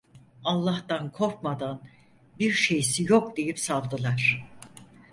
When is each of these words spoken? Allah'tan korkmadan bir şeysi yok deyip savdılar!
Allah'tan 0.43 1.11
korkmadan 1.11 1.81
bir 2.39 2.51
şeysi 2.51 3.03
yok 3.09 3.37
deyip 3.37 3.59
savdılar! 3.59 4.47